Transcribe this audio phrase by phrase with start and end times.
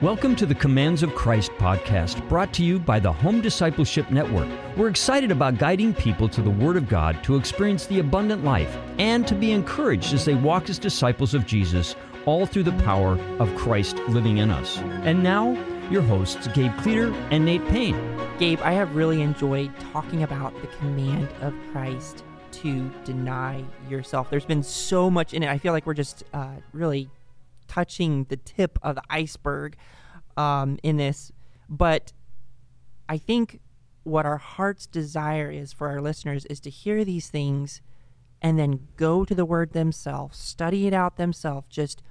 [0.00, 4.46] Welcome to the Commands of Christ podcast, brought to you by the Home Discipleship Network.
[4.76, 8.78] We're excited about guiding people to the Word of God to experience the abundant life
[9.00, 13.18] and to be encouraged as they walk as disciples of Jesus, all through the power
[13.40, 14.78] of Christ living in us.
[15.02, 15.50] And now,
[15.90, 17.98] your hosts, Gabe Cleater and Nate Payne.
[18.38, 22.22] Gabe, I have really enjoyed talking about the command of Christ
[22.52, 24.30] to deny yourself.
[24.30, 25.48] There's been so much in it.
[25.48, 27.10] I feel like we're just uh, really
[27.68, 29.76] touching the tip of the iceberg
[30.36, 31.30] um, in this.
[31.68, 32.12] But
[33.08, 33.60] I think
[34.04, 37.80] what our heart's desire is for our listeners is to hear these things
[38.40, 42.02] and then go to the word themselves, study it out themselves, just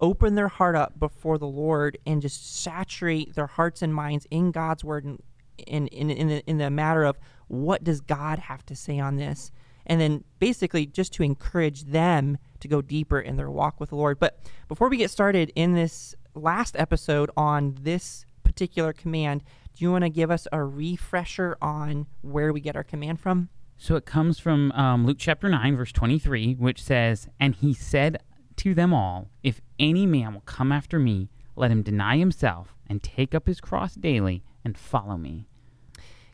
[0.00, 4.50] open their heart up before the Lord and just saturate their hearts and minds in
[4.50, 5.20] God's word and
[5.66, 9.16] in in in the, in the matter of what does God have to say on
[9.16, 9.52] this
[9.86, 13.96] and then basically just to encourage them to go deeper in their walk with the
[13.96, 14.18] Lord.
[14.18, 14.38] But
[14.68, 19.42] before we get started in this last episode on this particular command,
[19.74, 23.48] do you want to give us a refresher on where we get our command from?
[23.76, 28.22] So it comes from um, Luke chapter 9, verse 23, which says, And he said
[28.56, 33.02] to them all, If any man will come after me, let him deny himself and
[33.02, 35.48] take up his cross daily and follow me.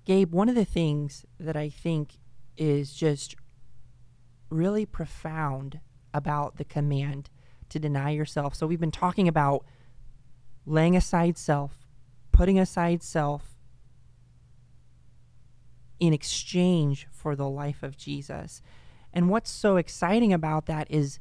[0.04, 2.18] Gabe, one of the things that I think
[2.60, 3.34] is just
[4.50, 5.80] really profound
[6.12, 7.30] about the command
[7.70, 8.54] to deny yourself.
[8.54, 9.64] So we've been talking about
[10.66, 11.86] laying aside self,
[12.32, 13.56] putting aside self
[15.98, 18.60] in exchange for the life of Jesus.
[19.12, 21.18] And what's so exciting about that is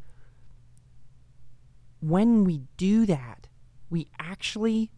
[2.01, 3.47] when we do that,
[3.89, 4.91] we actually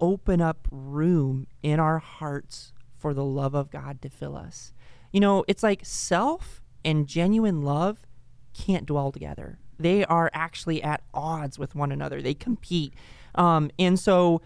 [0.00, 4.72] open up room in our hearts for the love of God to fill us.
[5.12, 8.06] You know, it's like self and genuine love
[8.54, 9.58] can't dwell together.
[9.78, 12.20] They are actually at odds with one another.
[12.20, 12.94] They compete.
[13.34, 14.42] Um, and so,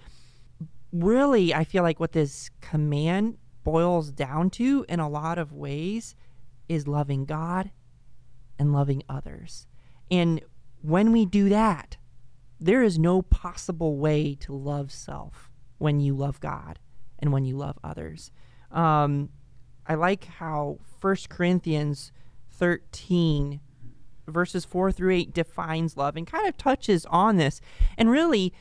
[0.93, 6.15] really, I feel like what this command boils down to in a lot of ways
[6.69, 7.71] is loving God
[8.59, 9.67] and loving others.
[10.11, 10.41] And
[10.83, 11.97] when we do that,
[12.61, 16.79] there is no possible way to love self when you love God
[17.19, 18.31] and when you love others.
[18.71, 19.31] Um,
[19.87, 22.13] I like how 1 Corinthians
[22.51, 23.61] 13
[24.29, 27.61] verses 4 through 8 defines love and kind of touches on this.
[27.99, 28.53] And really,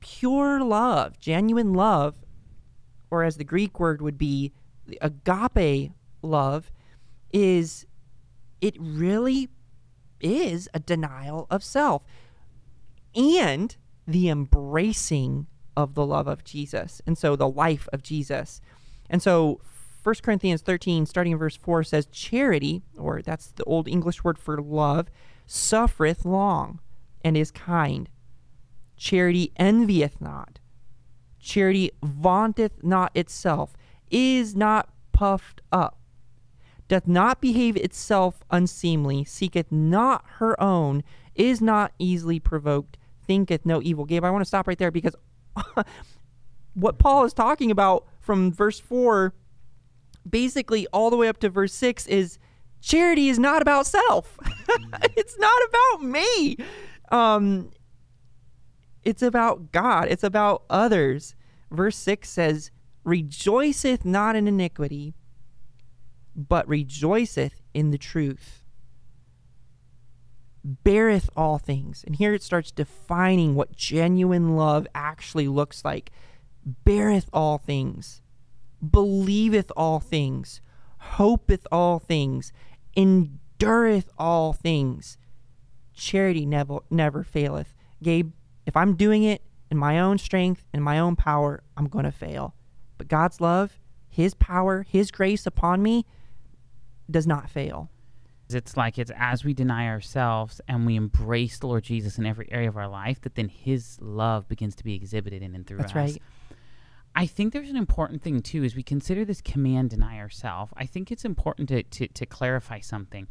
[0.00, 2.16] pure love, genuine love,
[3.10, 4.52] or as the Greek word would be,
[5.00, 6.70] agape love,
[7.32, 7.86] is
[8.60, 9.48] it really
[10.20, 12.02] is a denial of self
[13.14, 15.46] and the embracing
[15.76, 17.02] of the love of Jesus.
[17.06, 18.60] And so the life of Jesus.
[19.10, 19.60] And so
[20.06, 24.38] 1 Corinthians 13, starting in verse 4, says, Charity, or that's the old English word
[24.38, 25.08] for love,
[25.46, 26.78] suffereth long
[27.24, 28.08] and is kind.
[28.96, 30.60] Charity envieth not.
[31.40, 33.76] Charity vaunteth not itself,
[34.08, 35.98] is not puffed up,
[36.86, 41.02] doth not behave itself unseemly, seeketh not her own,
[41.34, 42.96] is not easily provoked,
[43.26, 44.04] thinketh no evil.
[44.04, 45.16] Gabe, I want to stop right there because
[46.74, 49.34] what Paul is talking about from verse 4
[50.28, 52.38] basically all the way up to verse 6 is
[52.80, 54.38] charity is not about self.
[55.16, 56.56] it's not about me.
[57.10, 57.70] Um
[59.04, 60.08] it's about God.
[60.08, 61.36] It's about others.
[61.70, 62.72] Verse 6 says,
[63.04, 65.14] "Rejoiceth not in iniquity,
[66.34, 68.64] but rejoiceth in the truth."
[70.64, 72.02] Beareth all things.
[72.04, 76.10] And here it starts defining what genuine love actually looks like.
[76.84, 78.22] Beareth all things
[78.90, 80.60] believeth all things,
[80.98, 82.52] hopeth all things,
[82.96, 85.18] endureth all things.
[85.94, 87.74] Charity never never faileth.
[88.02, 88.32] Gabe,
[88.66, 92.12] if I'm doing it in my own strength and my own power, I'm going to
[92.12, 92.54] fail.
[92.98, 93.78] But God's love,
[94.08, 96.04] his power, his grace upon me
[97.10, 97.90] does not fail.
[98.48, 102.50] It's like it's as we deny ourselves and we embrace the Lord Jesus in every
[102.52, 105.78] area of our life that then his love begins to be exhibited in and through
[105.78, 105.96] That's us.
[105.96, 106.22] right.
[107.18, 110.70] I think there's an important thing too as we consider this command deny ourselves.
[110.76, 113.26] I think it's important to, to, to clarify something,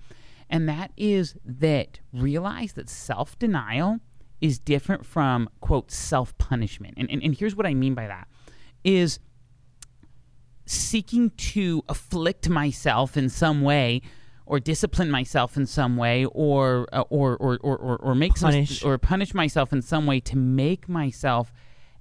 [0.50, 4.00] and that is that realize that self denial
[4.42, 6.96] is different from quote self punishment.
[6.98, 8.28] And, and and here's what I mean by that
[8.84, 9.20] is
[10.66, 14.02] seeking to afflict myself in some way
[14.48, 18.80] or discipline myself in some way or uh, or, or, or, or or make Punish.
[18.80, 21.54] some or punish myself in some way to make myself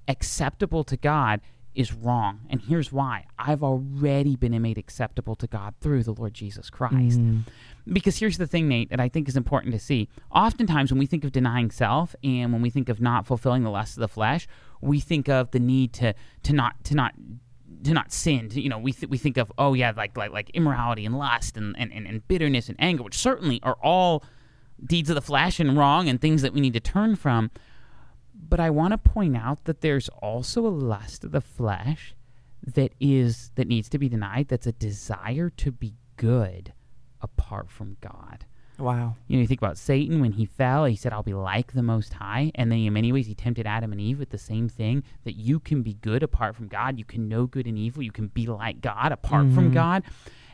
[0.08, 1.40] acceptable to God
[1.75, 2.41] is wrong.
[2.49, 7.19] And here's why I've already been made acceptable to God through the Lord Jesus Christ.
[7.19, 7.43] Mm.
[7.87, 10.09] Because here's the thing, Nate, that I think is important to see.
[10.31, 13.71] Oftentimes, when we think of denying self and when we think of not fulfilling the
[13.71, 14.47] lust of the flesh,
[14.81, 17.15] we think of the need to to not to not
[17.85, 18.49] to not sin.
[18.50, 21.17] To, you know, we th- we think of oh yeah, like like like immorality and
[21.17, 24.25] lust and, and, and, and bitterness and anger, which certainly are all
[24.85, 27.50] deeds of the flesh and wrong and things that we need to turn from.
[28.34, 32.14] But I want to point out that there's also a lust of the flesh
[32.62, 34.48] that is that needs to be denied.
[34.48, 36.72] That's a desire to be good
[37.20, 38.46] apart from God.
[38.78, 39.14] Wow.
[39.28, 41.82] You know, you think about Satan when he fell, he said, I'll be like the
[41.82, 42.50] Most High.
[42.56, 45.36] And then in many ways, he tempted Adam and Eve with the same thing that
[45.36, 46.98] you can be good apart from God.
[46.98, 48.02] You can know good and evil.
[48.02, 49.75] You can be like God apart from mm-hmm.
[49.75, 50.02] God.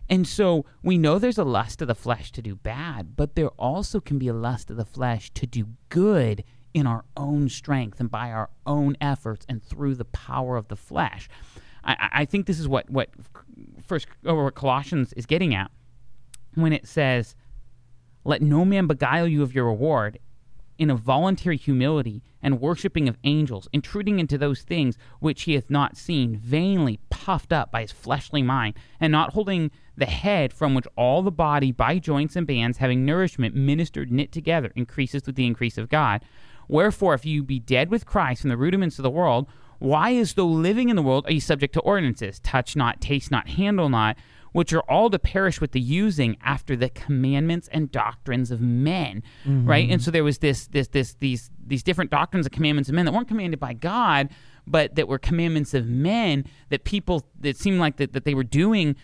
[0.09, 3.49] And so we know there's a lust of the flesh to do bad, but there
[3.51, 6.45] also can be a lust of the flesh to do good
[6.75, 10.77] in our own strength and by our own efforts and through the power of the
[10.77, 11.29] flesh.
[11.83, 13.09] I, I- think this is what what
[13.83, 15.71] first or what Colossians is getting at
[16.55, 17.35] when it says,
[18.25, 20.19] "Let no man beguile you of your reward."
[20.79, 25.69] In a voluntary humility and worshipping of angels, intruding into those things which he hath
[25.69, 30.73] not seen, vainly puffed up by his fleshly mind, and not holding the head from
[30.75, 35.37] which all the body by joints and bands, having nourishment ministered knit together, increases with
[35.37, 36.25] the increase of God.
[36.71, 39.49] Wherefore, if you be dead with Christ from the rudiments of the world,
[39.81, 42.39] why, as though living in the world, are you subject to ordinances?
[42.41, 44.17] Touch not, taste not, handle not,
[44.53, 49.23] which are all to perish with the using after the commandments and doctrines of men.
[49.45, 49.69] Mm-hmm.
[49.69, 49.91] Right?
[49.91, 53.05] And so there was this, this, this, these, these different doctrines and commandments of men
[53.05, 54.29] that weren't commanded by God,
[54.67, 58.45] but that were commandments of men that people that seemed like that, that they were
[58.45, 58.95] doing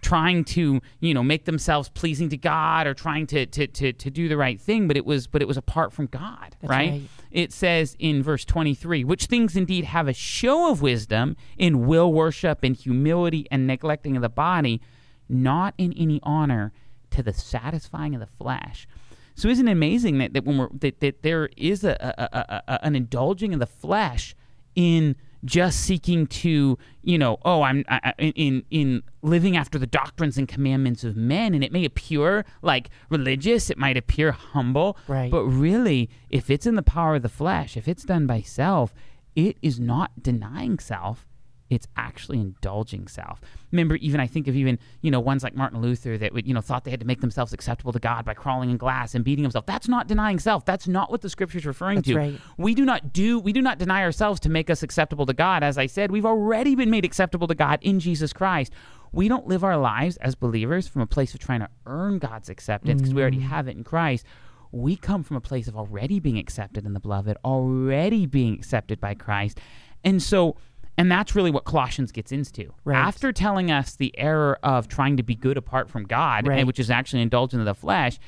[0.00, 4.10] trying to you know make themselves pleasing to God or trying to to, to to
[4.10, 6.90] do the right thing but it was but it was apart from God right?
[6.90, 7.02] right.
[7.30, 12.12] it says in verse 23 which things indeed have a show of wisdom in will
[12.12, 14.80] worship and humility and neglecting of the body
[15.28, 16.72] not in any honor
[17.10, 18.86] to the satisfying of the flesh
[19.34, 22.62] so isn't it amazing that, that when we're that, that there is a, a, a,
[22.68, 24.34] a an indulging of the flesh
[24.74, 30.36] in just seeking to you know oh i'm I, in in living after the doctrines
[30.36, 35.30] and commandments of men and it may appear like religious it might appear humble Right.
[35.30, 38.92] but really if it's in the power of the flesh if it's done by self
[39.36, 41.24] it is not denying self
[41.70, 43.40] it's actually indulging self.
[43.72, 46.54] Remember, even I think of even you know ones like Martin Luther that would you
[46.54, 49.24] know thought they had to make themselves acceptable to God by crawling in glass and
[49.24, 49.66] beating himself.
[49.66, 50.64] That's not denying self.
[50.64, 52.16] That's not what the scripture is referring That's to.
[52.16, 52.40] right.
[52.56, 55.62] We do not do we do not deny ourselves to make us acceptable to God.
[55.62, 58.72] As I said, we've already been made acceptable to God in Jesus Christ.
[59.12, 62.48] We don't live our lives as believers from a place of trying to earn God's
[62.48, 63.48] acceptance because we already mm.
[63.48, 64.26] have it in Christ.
[64.70, 69.00] We come from a place of already being accepted in the beloved, already being accepted
[69.00, 69.60] by Christ.
[70.04, 70.56] And so
[70.98, 72.74] and that's really what Colossians gets into.
[72.84, 72.98] Right.
[72.98, 76.58] After telling us the error of trying to be good apart from God, Right.
[76.58, 78.18] and which is actually indulgent of the flesh,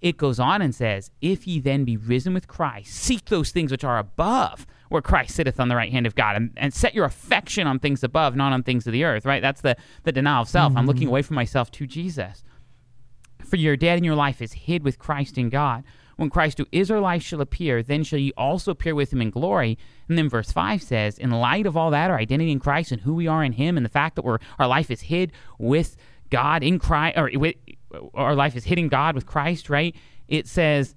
[0.00, 3.72] it goes on and says, If ye then be risen with Christ, seek those things
[3.72, 6.94] which are above, where Christ sitteth on the right hand of God, and, and set
[6.94, 9.42] your affection on things above, not on things of the earth, right?
[9.42, 10.76] That's the, the denial of self.
[10.76, 11.10] I'm looking mm-hmm.
[11.10, 12.44] away from myself to Jesus.
[13.44, 15.82] For your dead and your life is hid with Christ in God.
[16.22, 19.20] When Christ, who is our life, shall appear, then shall ye also appear with him
[19.20, 19.76] in glory.
[20.08, 23.00] And then verse 5 says, In light of all that, our identity in Christ and
[23.00, 25.96] who we are in him, and the fact that we're, our life is hid with
[26.30, 27.56] God in Christ, or with,
[28.14, 29.96] our life is hid in God with Christ, right?
[30.28, 30.94] It says,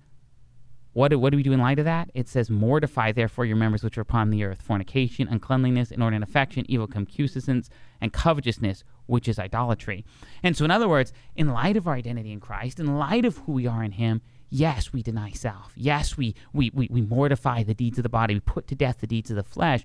[0.94, 2.12] what do, what do we do in light of that?
[2.14, 6.66] It says, Mortify therefore your members which are upon the earth fornication, uncleanliness, inordinate affection,
[6.70, 7.68] evil concupiscence,
[8.00, 10.06] and covetousness, which is idolatry.
[10.44, 13.40] And so, in other words, in light of our identity in Christ, in light of
[13.40, 14.22] who we are in Him,
[14.56, 15.74] yes, we deny self.
[15.76, 19.00] Yes, we, we, we, we mortify the deeds of the body, we put to death
[19.00, 19.84] the deeds of the flesh.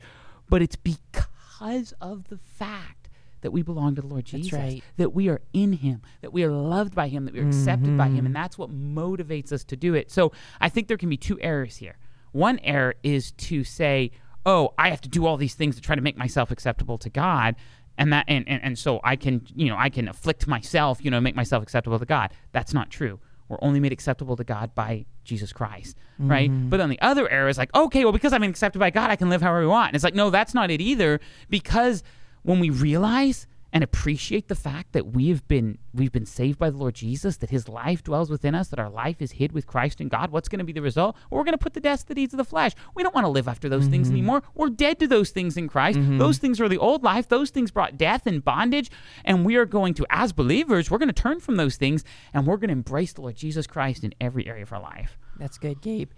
[0.48, 3.08] But it's because of the fact
[3.42, 4.82] that we belong to the Lord Jesus, right.
[4.96, 7.96] that we are in Him, that we are loved by Him, that we are accepted
[7.96, 8.34] by Him, and mm-hmm.
[8.34, 10.10] that's what motivates us to do it.
[10.10, 11.96] So I think there can be two errors here.
[12.32, 14.10] One error is to say,
[14.44, 17.08] "Oh, I have to do all these things to try to make myself acceptable to
[17.08, 17.56] God."
[17.96, 21.10] And that and, and, and so I can, you know, I can afflict myself, you
[21.10, 22.30] know, make myself acceptable to God.
[22.52, 23.20] That's not true.
[23.50, 26.48] We're only made acceptable to God by Jesus Christ, right?
[26.48, 26.68] Mm-hmm.
[26.68, 29.16] But then the other error is like, okay, well, because I'm accepted by God, I
[29.16, 29.88] can live however I want.
[29.88, 31.20] And it's like, no, that's not it either.
[31.48, 32.04] Because
[32.42, 36.70] when we realize and appreciate the fact that we have been we've been saved by
[36.70, 39.66] the Lord Jesus, that His life dwells within us, that our life is hid with
[39.66, 40.30] Christ in God.
[40.30, 41.16] What's going to be the result?
[41.28, 42.72] Well, we're going to put the deaths to death the deeds of the flesh.
[42.94, 44.16] We don't want to live after those things mm-hmm.
[44.16, 44.42] anymore.
[44.54, 45.98] We're dead to those things in Christ.
[45.98, 46.18] Mm-hmm.
[46.18, 47.28] Those things are the old life.
[47.28, 48.90] Those things brought death and bondage,
[49.24, 52.46] and we are going to, as believers, we're going to turn from those things and
[52.46, 55.18] we're going to embrace the Lord Jesus Christ in every area of our life.
[55.38, 56.10] That's good, Gabe.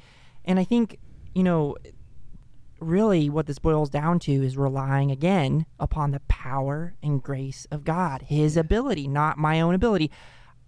[0.45, 0.99] And I think,
[1.35, 1.77] you know,
[2.83, 7.85] really what this boils down to is relying again upon the power and grace of
[7.85, 10.11] God, His ability, not my own ability.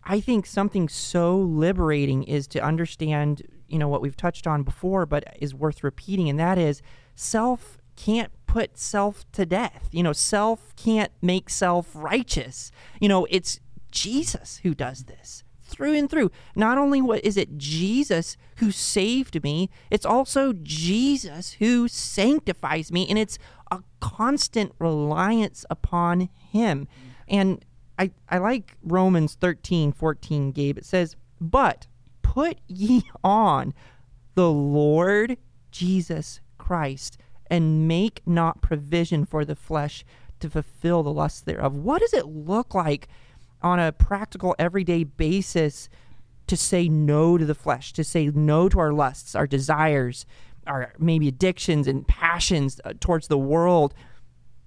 [0.04, 5.06] I think something so liberating is to understand, you know, what we've touched on before,
[5.06, 6.82] but is worth repeating, and that is
[7.14, 9.88] self can't put self to death.
[9.92, 12.70] You know, self can't make self righteous.
[13.00, 15.43] You know, it's Jesus who does this
[15.74, 16.30] through and through.
[16.54, 23.06] Not only what is it Jesus who saved me, it's also Jesus who sanctifies me
[23.08, 23.38] and it's
[23.70, 26.86] a constant reliance upon him.
[27.28, 27.64] And
[27.98, 30.78] I, I like Romans 13, 14, Gabe.
[30.78, 31.86] It says, But
[32.22, 33.74] put ye on
[34.34, 35.36] the Lord
[35.70, 40.04] Jesus Christ and make not provision for the flesh
[40.40, 41.74] to fulfill the lusts thereof.
[41.74, 43.08] What does it look like
[43.64, 45.88] on a practical, everyday basis
[46.46, 50.26] to say no to the flesh, to say no to our lusts, our desires,
[50.66, 53.94] our maybe addictions and passions uh, towards the world?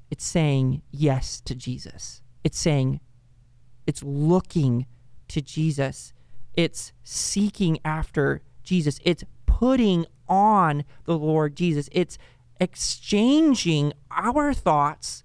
[0.09, 2.21] It's saying yes to Jesus.
[2.43, 2.99] It's saying,
[3.85, 4.87] it's looking
[5.27, 6.13] to Jesus.
[6.55, 8.99] It's seeking after Jesus.
[9.03, 11.89] It's putting on the Lord Jesus.
[11.91, 12.17] It's
[12.59, 15.23] exchanging our thoughts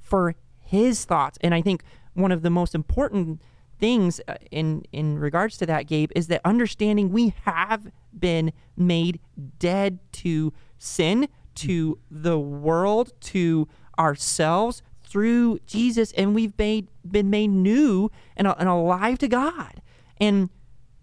[0.00, 1.38] for his thoughts.
[1.42, 1.82] And I think
[2.14, 3.40] one of the most important
[3.78, 9.20] things uh, in in regards to that Gabe is that understanding we have been made
[9.58, 17.48] dead to sin, to the world, to ourselves through Jesus and we've made been made
[17.48, 19.82] new and, and alive to God.
[20.18, 20.50] And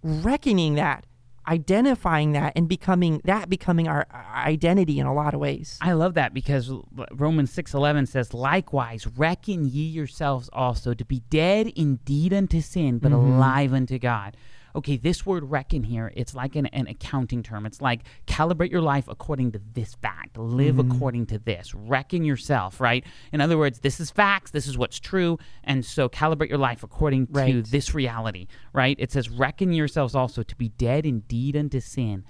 [0.01, 1.05] reckoning that
[1.47, 5.77] identifying that and becoming that becoming our identity in a lot of ways.
[5.81, 6.71] I love that because
[7.11, 13.11] Romans 6:11 says likewise reckon ye yourselves also to be dead indeed unto sin but
[13.11, 13.33] mm-hmm.
[13.33, 14.35] alive unto God
[14.77, 17.65] okay, this word reckon here, it's like an, an accounting term.
[17.65, 20.91] It's like calibrate your life according to this fact, live mm-hmm.
[20.91, 23.03] according to this, reckon yourself, right?
[23.33, 26.83] In other words, this is facts, this is what's true, and so calibrate your life
[26.83, 27.51] according right.
[27.51, 28.95] to this reality, right?
[28.99, 32.23] It says, reckon yourselves also to be dead indeed unto sin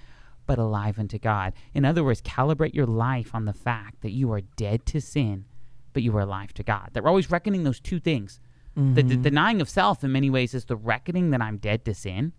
[0.46, 1.52] but alive unto God.
[1.74, 5.44] In other words, calibrate your life on the fact that you are dead to sin,
[5.92, 6.88] but you are alive to God.
[6.94, 8.40] That we're always reckoning those two things.
[8.78, 8.94] Mm-hmm.
[8.94, 9.22] The, the, mm-hmm.
[9.22, 12.32] denying of self, in many ways, is the reckoning that I'm dead to sin,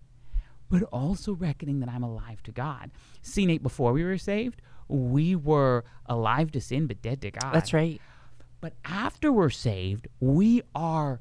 [0.70, 2.92] but also reckoning that I'm alive to God.
[3.22, 7.54] See, Nate, before we were saved, we were alive to sin, but dead to God.
[7.54, 8.00] That's right.
[8.62, 11.20] But after we're saved, we are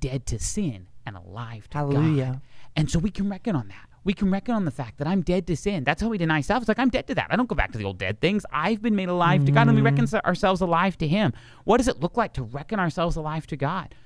[0.00, 2.24] dead to sin and alive to Hallelujah.
[2.24, 2.40] God.
[2.76, 3.88] And so we can reckon on that.
[4.04, 5.82] We can reckon on the fact that I'm dead to sin.
[5.82, 6.62] That's how we deny self.
[6.62, 7.26] It's like I'm dead to that.
[7.30, 8.46] I don't go back to the old dead things.
[8.52, 9.46] I've been made alive mm-hmm.
[9.46, 10.24] to God, and we reckon mm-hmm.
[10.24, 11.32] ourselves alive to Him.
[11.64, 13.96] What does it look like to reckon ourselves alive to God?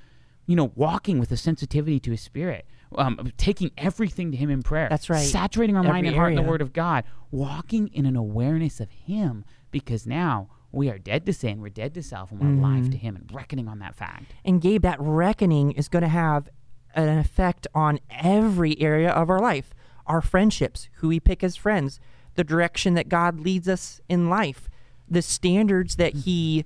[0.46, 2.66] You know, walking with a sensitivity to His Spirit
[2.96, 4.88] um, taking everything to Him in prayer.
[4.88, 5.26] That's right.
[5.26, 8.80] Saturating our Every mind and heart in the Word of God, walking in an awareness
[8.80, 12.46] of Him, because now we are dead to sin, we're dead to self, and we're
[12.46, 12.58] mm.
[12.58, 14.32] alive to Him, and reckoning on that fact.
[14.44, 16.48] And Gabe, that reckoning is going to have
[16.94, 19.72] an effect on every area of our life
[20.06, 22.00] our friendships, who we pick as friends,
[22.34, 24.68] the direction that God leads us in life,
[25.08, 26.64] the standards that He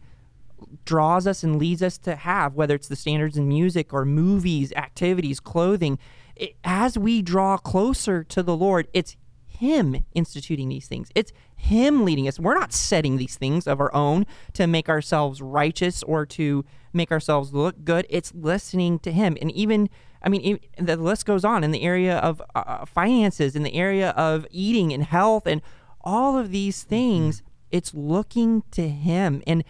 [0.84, 4.72] draws us and leads us to have, whether it's the standards in music or movies,
[4.74, 5.98] activities, clothing.
[6.36, 9.16] It, as we draw closer to the Lord, it's
[9.46, 11.10] Him instituting these things.
[11.14, 12.38] It's Him leading us.
[12.38, 17.10] We're not setting these things of our own to make ourselves righteous or to make
[17.12, 18.06] ourselves look good.
[18.08, 19.36] It's listening to Him.
[19.40, 19.88] And even,
[20.22, 23.74] I mean, the list goes on in the area of uh, uh, finances, in the
[23.74, 25.62] area of eating and health, and
[26.00, 27.42] all of these things.
[27.70, 29.42] It's looking to Him.
[29.46, 29.64] And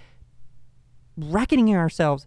[1.16, 2.26] reckoning ourselves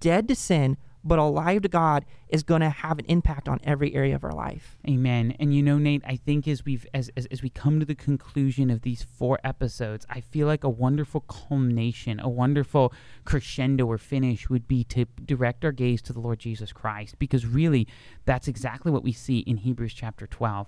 [0.00, 3.94] dead to sin but alive to God is going to have an impact on every
[3.94, 4.76] area of our life.
[4.86, 5.34] Amen.
[5.38, 7.94] And you know, Nate, I think as we've as, as, as we come to the
[7.94, 12.92] conclusion of these four episodes, I feel like a wonderful culmination, a wonderful
[13.24, 17.46] crescendo or finish would be to direct our gaze to the Lord Jesus Christ, because
[17.46, 17.86] really,
[18.26, 20.66] that's exactly what we see in Hebrews chapter twelve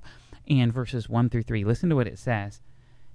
[0.48, 1.64] and verses one through three.
[1.64, 2.62] Listen to what it says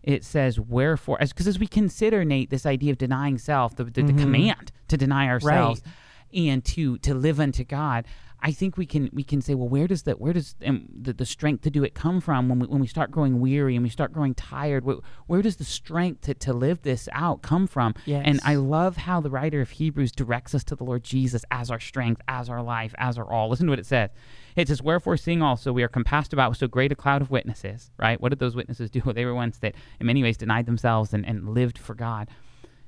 [0.05, 3.83] it says wherefore as because as we consider nate this idea of denying self the,
[3.83, 4.15] the, mm-hmm.
[4.15, 6.41] the command to deny ourselves right.
[6.41, 8.05] and to to live unto god
[8.45, 11.13] I think we can we can say, well, where does that where does um, the,
[11.13, 13.81] the strength to do it come from when we when we start growing weary and
[13.81, 14.85] we start growing tired?
[14.85, 17.95] Where, where does the strength to, to live this out come from?
[18.05, 18.21] Yes.
[18.23, 21.71] And I love how the writer of Hebrews directs us to the Lord Jesus as
[21.71, 23.49] our strength, as our life, as our all.
[23.49, 24.11] Listen to what it says.
[24.55, 27.31] It says, Wherefore, seeing also we are compassed about with so great a cloud of
[27.31, 28.21] witnesses, right?
[28.21, 29.01] What did those witnesses do?
[29.15, 32.29] They were ones that, in many ways, denied themselves and, and lived for God.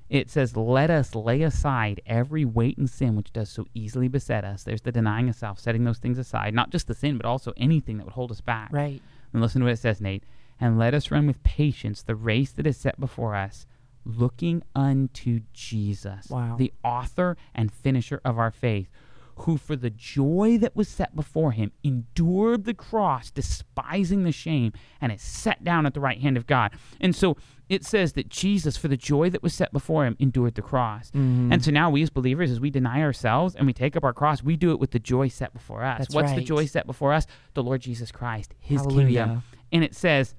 [0.10, 4.46] It says, Let us lay aside every weight and sin which does so easily beset
[4.46, 4.64] us.
[4.64, 7.54] There's the denying of self, setting those things aside, not just the sin, but also
[7.58, 8.70] anything that would hold us back.
[8.72, 9.02] Right.
[9.34, 10.24] And listen to what it says, Nate.
[10.60, 13.68] And let us run with patience the race that is set before us,
[14.06, 16.56] looking unto Jesus, Wow.
[16.58, 18.90] the author and finisher of our faith,
[19.40, 24.74] who for the joy that was set before him endured the cross, despising the shame,
[25.00, 26.72] and is set down at the right hand of God.
[27.00, 27.38] And so
[27.70, 31.12] it says that Jesus, for the joy that was set before him, endured the cross.
[31.12, 31.52] Mm-hmm.
[31.52, 34.14] And so now we as believers, as we deny ourselves and we take up our
[34.14, 36.00] cross, we do it with the joy set before us.
[36.00, 37.28] That's What's the joy set before us?
[37.54, 39.26] The Lord Jesus Christ, his Hallelujah.
[39.26, 39.44] kingdom.
[39.72, 40.34] And it says,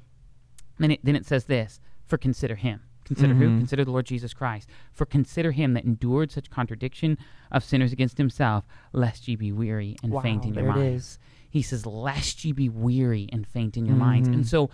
[0.79, 2.81] then it, then it says this for consider him.
[3.09, 3.49] Consider who?
[3.49, 3.59] Mhm.
[3.59, 4.69] Consider the Lord Jesus Christ.
[4.93, 7.19] For consider him that endured such contradiction
[7.51, 11.05] of sinners against himself, lest ye be weary and Wow, faint in your minds.
[11.05, 11.19] is.
[11.51, 14.29] He says, lest ye be weary and faint in your minds.
[14.29, 14.35] Mhm.
[14.35, 14.71] And so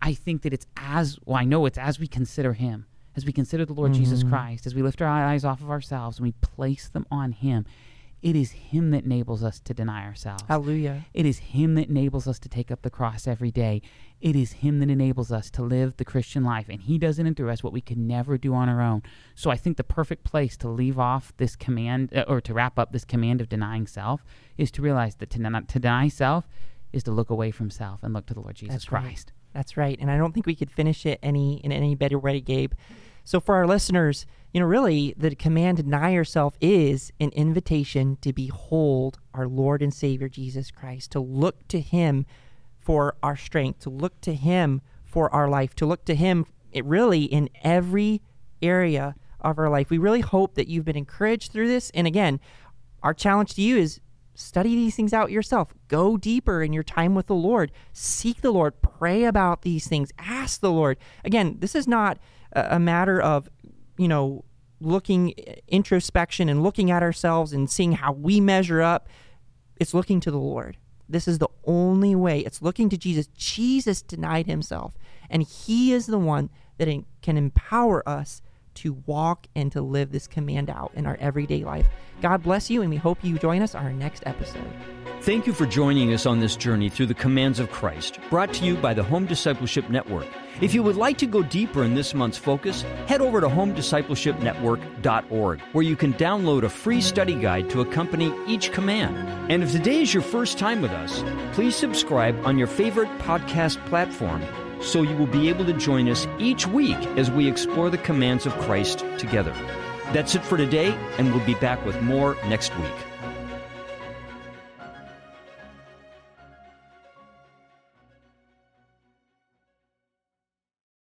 [0.00, 2.86] I think that it's as, well, I know it's as we consider him,
[3.16, 4.28] as we consider the Lord Jesus Mhm.
[4.30, 7.66] Christ, as we lift our eyes off of ourselves and we place them on him,
[8.22, 10.44] it is him that enables us to deny ourselves.
[10.48, 11.04] Hallelujah.
[11.12, 13.82] It is Him that enables us to take up the cross every day.
[14.20, 16.66] It is Him that enables us to live the Christian life.
[16.68, 19.02] And He does it and through us what we could never do on our own.
[19.34, 22.78] So I think the perfect place to leave off this command, uh, or to wrap
[22.78, 24.24] up this command of denying self,
[24.56, 26.48] is to realize that to, to deny self
[26.92, 29.02] is to look away from self and look to the Lord Jesus That's right.
[29.02, 29.32] Christ.
[29.54, 29.98] That's right.
[30.00, 32.72] And I don't think we could finish it any in any better way, Gabe.
[33.24, 38.32] So for our listeners, you know, really the command deny yourself is an invitation to
[38.32, 42.26] behold our Lord and Savior Jesus Christ, to look to him
[42.78, 46.46] for our strength, to look to him for our life, to look to him
[46.84, 48.22] really in every
[48.60, 49.90] area of our life.
[49.90, 51.90] We really hope that you've been encouraged through this.
[51.94, 52.40] And again,
[53.02, 54.00] our challenge to you is
[54.34, 55.74] study these things out yourself.
[55.88, 57.72] Go deeper in your time with the Lord.
[57.92, 58.80] Seek the Lord.
[58.82, 60.10] Pray about these things.
[60.18, 60.98] Ask the Lord.
[61.24, 62.18] Again, this is not
[62.52, 63.48] a, matter of,
[63.98, 64.44] you know,
[64.80, 65.30] looking
[65.68, 69.08] introspection and looking at ourselves and seeing how we measure up.
[69.76, 70.76] It's looking to the Lord.
[71.08, 72.40] This is the only way.
[72.40, 73.26] It's looking to Jesus.
[73.36, 74.96] Jesus denied himself,
[75.28, 76.88] and he is the one that
[77.20, 78.42] can empower us
[78.74, 81.86] to walk and to live this command out in our everyday life.
[82.22, 85.01] God bless you, and we hope you join us on our next episode.
[85.22, 88.64] Thank you for joining us on this journey through the commands of Christ, brought to
[88.64, 90.26] you by the Home Discipleship Network.
[90.60, 95.60] If you would like to go deeper in this month's focus, head over to homediscipleshipnetwork.org,
[95.60, 99.16] where you can download a free study guide to accompany each command.
[99.48, 101.22] And if today is your first time with us,
[101.54, 104.42] please subscribe on your favorite podcast platform
[104.80, 108.44] so you will be able to join us each week as we explore the commands
[108.44, 109.54] of Christ together.
[110.12, 113.11] That's it for today, and we'll be back with more next week.